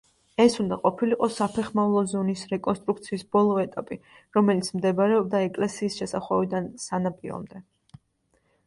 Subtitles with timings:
[0.43, 3.99] ეს უნდა ყოფილიყო საფეხმავლო ზონის რეკონსტრუქციის ბოლო ეტაპი,
[4.39, 7.65] რომელიც მდებარეობდა ეკლესიის შესახვევიდან სანაპირომდე.